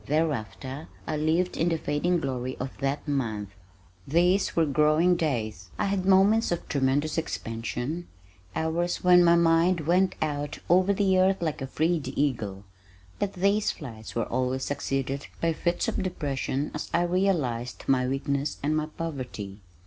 [0.07, 3.49] Thereafter I lived in the fading glory of that month.
[4.07, 5.69] These were growing days!
[5.77, 8.07] I had moments of tremendous expansion,
[8.55, 12.63] hours when my mind went out over the earth like a freed eagle,
[13.19, 18.57] but these flights were always succeeded by fits of depression as I realized my weakness
[18.63, 19.59] and my poverty.